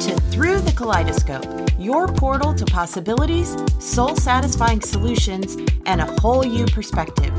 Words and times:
To 0.00 0.14
Through 0.30 0.60
the 0.60 0.72
Kaleidoscope, 0.72 1.70
your 1.78 2.06
portal 2.06 2.52
to 2.52 2.66
possibilities, 2.66 3.56
soul 3.78 4.14
satisfying 4.14 4.82
solutions, 4.82 5.56
and 5.86 6.02
a 6.02 6.20
whole 6.20 6.44
you 6.44 6.66
perspective. 6.66 7.32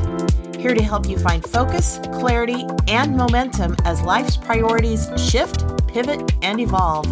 Here 0.57 0.73
to 0.73 0.81
help 0.81 1.07
you 1.07 1.19
find 1.19 1.43
focus, 1.43 1.99
clarity, 2.13 2.65
and 2.87 3.15
momentum 3.15 3.75
as 3.85 4.01
life's 4.01 4.37
priorities 4.37 5.07
shift, 5.17 5.65
pivot, 5.87 6.33
and 6.41 6.59
evolve. 6.59 7.07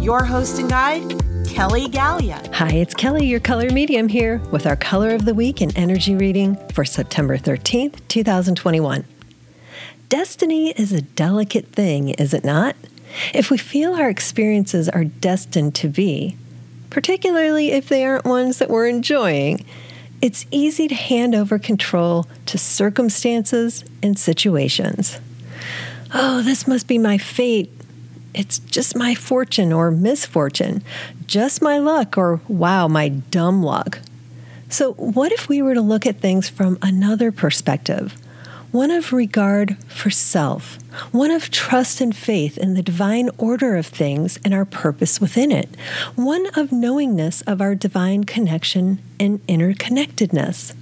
Your 0.00 0.24
host 0.24 0.58
and 0.58 0.68
guide, 0.68 1.08
Kelly 1.46 1.86
Galea. 1.86 2.52
Hi, 2.54 2.70
it's 2.72 2.94
Kelly, 2.94 3.24
your 3.24 3.40
color 3.40 3.70
medium 3.70 4.08
here 4.08 4.38
with 4.50 4.66
our 4.66 4.76
color 4.76 5.10
of 5.14 5.24
the 5.24 5.34
week 5.34 5.60
and 5.60 5.72
energy 5.78 6.16
reading 6.16 6.56
for 6.72 6.84
September 6.84 7.38
13th, 7.38 8.00
2021. 8.08 9.04
Destiny 10.08 10.72
is 10.72 10.92
a 10.92 11.02
delicate 11.02 11.66
thing, 11.66 12.08
is 12.10 12.34
it 12.34 12.44
not? 12.44 12.74
If 13.34 13.50
we 13.50 13.58
feel 13.58 13.94
our 13.94 14.08
experiences 14.08 14.88
are 14.88 15.04
destined 15.04 15.74
to 15.76 15.88
be, 15.88 16.36
particularly 16.90 17.72
if 17.72 17.88
they 17.88 18.04
aren't 18.04 18.24
ones 18.24 18.58
that 18.58 18.70
we're 18.70 18.88
enjoying, 18.88 19.64
it's 20.20 20.46
easy 20.50 20.88
to 20.88 20.94
hand 20.94 21.34
over 21.34 21.58
control 21.58 22.26
to 22.46 22.58
circumstances 22.58 23.84
and 24.02 24.18
situations. 24.18 25.20
Oh, 26.12 26.42
this 26.42 26.66
must 26.66 26.88
be 26.88 26.98
my 26.98 27.18
fate. 27.18 27.70
It's 28.34 28.58
just 28.58 28.96
my 28.96 29.14
fortune 29.14 29.72
or 29.72 29.90
misfortune, 29.90 30.82
just 31.26 31.62
my 31.62 31.78
luck 31.78 32.16
or 32.16 32.40
wow, 32.48 32.88
my 32.88 33.08
dumb 33.08 33.62
luck. 33.62 34.00
So, 34.70 34.92
what 34.94 35.32
if 35.32 35.48
we 35.48 35.62
were 35.62 35.74
to 35.74 35.80
look 35.80 36.06
at 36.06 36.20
things 36.20 36.48
from 36.48 36.78
another 36.82 37.32
perspective? 37.32 38.16
One 38.70 38.90
of 38.90 39.12
regard 39.12 39.82
for 39.84 40.10
self, 40.10 40.78
one 41.12 41.30
of 41.30 41.50
trust 41.50 42.00
and 42.00 42.14
faith 42.14 42.58
in 42.58 42.74
the 42.74 42.82
divine 42.82 43.30
order 43.38 43.76
of 43.76 43.86
things 43.86 44.38
and 44.44 44.52
our 44.52 44.64
purpose 44.64 45.20
within 45.20 45.50
it, 45.50 45.74
one 46.16 46.46
of 46.54 46.70
knowingness 46.70 47.40
of 47.42 47.60
our 47.60 47.74
divine 47.74 48.24
connection 48.24 48.98
and 49.18 49.44
interconnectedness. 49.46 50.74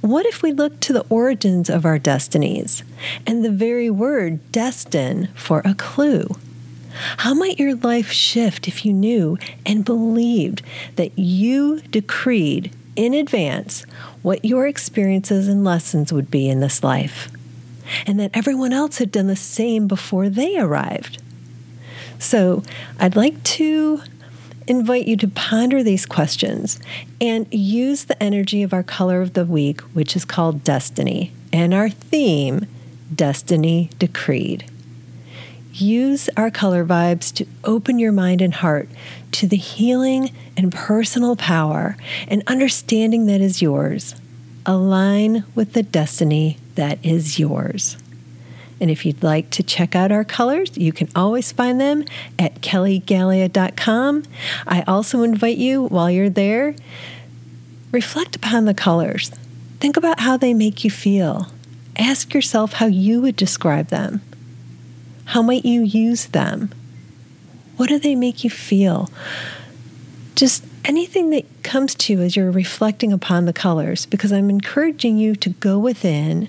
What 0.00 0.26
if 0.26 0.42
we 0.42 0.52
look 0.52 0.80
to 0.80 0.92
the 0.92 1.06
origins 1.08 1.68
of 1.70 1.84
our 1.84 1.98
destinies 1.98 2.82
and 3.26 3.44
the 3.44 3.50
very 3.50 3.90
word 3.90 4.52
destin 4.52 5.28
for 5.34 5.60
a 5.64 5.74
clue? 5.74 6.28
How 7.18 7.34
might 7.34 7.58
your 7.58 7.74
life 7.74 8.10
shift 8.12 8.68
if 8.68 8.84
you 8.84 8.92
knew 8.92 9.38
and 9.64 9.84
believed 9.84 10.62
that 10.96 11.18
you 11.18 11.80
decreed 11.82 12.70
in 12.96 13.14
advance 13.14 13.84
what 14.22 14.44
your 14.44 14.66
experiences 14.66 15.48
and 15.48 15.64
lessons 15.64 16.12
would 16.12 16.30
be 16.30 16.48
in 16.48 16.60
this 16.60 16.82
life, 16.82 17.30
and 18.06 18.18
that 18.20 18.30
everyone 18.34 18.72
else 18.72 18.98
had 18.98 19.10
done 19.10 19.26
the 19.26 19.36
same 19.36 19.86
before 19.86 20.28
they 20.28 20.58
arrived. 20.58 21.22
So, 22.18 22.62
I'd 23.00 23.16
like 23.16 23.42
to 23.44 24.02
invite 24.66 25.06
you 25.06 25.16
to 25.16 25.28
ponder 25.28 25.82
these 25.82 26.06
questions 26.06 26.78
and 27.20 27.46
use 27.52 28.04
the 28.04 28.22
energy 28.22 28.62
of 28.62 28.72
our 28.72 28.82
color 28.82 29.20
of 29.20 29.32
the 29.32 29.44
week, 29.44 29.80
which 29.92 30.14
is 30.14 30.24
called 30.24 30.62
Destiny, 30.62 31.32
and 31.52 31.74
our 31.74 31.90
theme, 31.90 32.66
Destiny 33.14 33.90
Decreed. 33.98 34.64
Use 35.72 36.28
our 36.36 36.50
color 36.50 36.84
vibes 36.84 37.32
to 37.34 37.46
open 37.64 37.98
your 37.98 38.12
mind 38.12 38.42
and 38.42 38.52
heart 38.52 38.88
to 39.32 39.46
the 39.46 39.56
healing 39.56 40.30
and 40.54 40.70
personal 40.70 41.34
power 41.34 41.96
and 42.28 42.42
understanding 42.46 43.24
that 43.26 43.40
is 43.40 43.62
yours. 43.62 44.14
Align 44.66 45.44
with 45.54 45.72
the 45.72 45.82
destiny 45.82 46.58
that 46.74 46.98
is 47.02 47.38
yours. 47.38 47.96
And 48.80 48.90
if 48.90 49.06
you'd 49.06 49.22
like 49.22 49.48
to 49.50 49.62
check 49.62 49.96
out 49.96 50.12
our 50.12 50.24
colors, 50.24 50.76
you 50.76 50.92
can 50.92 51.08
always 51.16 51.52
find 51.52 51.80
them 51.80 52.04
at 52.38 52.60
kellygalea.com. 52.60 54.24
I 54.66 54.82
also 54.82 55.22
invite 55.22 55.56
you, 55.56 55.86
while 55.86 56.10
you're 56.10 56.28
there, 56.28 56.74
reflect 57.92 58.36
upon 58.36 58.64
the 58.66 58.74
colors. 58.74 59.30
Think 59.80 59.96
about 59.96 60.20
how 60.20 60.36
they 60.36 60.52
make 60.52 60.84
you 60.84 60.90
feel. 60.90 61.46
Ask 61.96 62.34
yourself 62.34 62.74
how 62.74 62.86
you 62.86 63.22
would 63.22 63.36
describe 63.36 63.88
them. 63.88 64.20
How 65.26 65.42
might 65.42 65.64
you 65.64 65.82
use 65.82 66.26
them? 66.26 66.70
What 67.76 67.88
do 67.88 67.98
they 67.98 68.14
make 68.14 68.44
you 68.44 68.50
feel? 68.50 69.10
Just 70.34 70.64
anything 70.84 71.30
that 71.30 71.44
comes 71.62 71.94
to 71.94 72.12
you 72.12 72.20
as 72.20 72.36
you're 72.36 72.50
reflecting 72.50 73.12
upon 73.12 73.44
the 73.44 73.52
colors, 73.52 74.06
because 74.06 74.32
I'm 74.32 74.50
encouraging 74.50 75.16
you 75.16 75.34
to 75.36 75.50
go 75.50 75.78
within, 75.78 76.48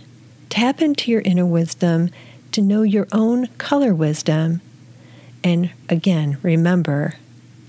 tap 0.50 0.82
into 0.82 1.12
your 1.12 1.22
inner 1.22 1.46
wisdom, 1.46 2.10
to 2.52 2.62
know 2.62 2.84
your 2.84 3.08
own 3.12 3.48
color 3.58 3.94
wisdom, 3.94 4.62
and 5.44 5.72
again, 5.90 6.38
remember 6.42 7.16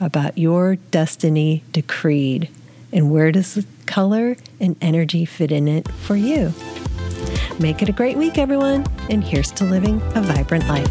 about 0.00 0.38
your 0.38 0.76
destiny 0.76 1.65
decreed 1.72 2.48
and 2.92 3.10
where 3.10 3.32
does 3.32 3.54
the 3.54 3.66
color 3.86 4.36
and 4.60 4.76
energy 4.81 5.25
fit 5.25 5.50
in 5.50 5.66
it 5.66 5.88
for 5.88 6.16
you. 6.16 6.53
Make 7.60 7.82
it 7.82 7.88
a 7.88 7.92
great 7.92 8.16
week, 8.16 8.37
everyone, 8.37 8.84
and 9.10 9.22
here's 9.22 9.53
to 9.53 9.65
living 9.65 10.03
a 10.16 10.22
vibrant 10.22 10.66
life. 10.66 10.91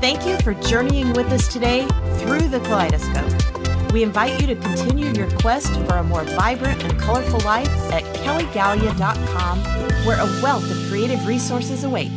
Thank 0.00 0.24
you 0.24 0.38
for 0.38 0.54
journeying 0.54 1.12
with 1.14 1.26
us 1.32 1.52
today 1.52 1.84
through 2.18 2.48
the 2.48 2.60
kaleidoscope. 2.60 3.92
We 3.92 4.04
invite 4.04 4.40
you 4.40 4.46
to 4.46 4.54
continue 4.54 5.06
your 5.12 5.28
quest 5.38 5.74
for 5.86 5.96
a 5.96 6.04
more 6.04 6.22
vibrant 6.22 6.84
and 6.84 6.98
colorful 7.00 7.40
life 7.40 7.68
at 7.92 8.04
kellygalea.com, 8.18 9.58
where 10.06 10.20
a 10.20 10.42
wealth 10.42 10.70
of 10.70 10.76
creative 10.88 11.26
resources 11.26 11.82
await. 11.82 12.12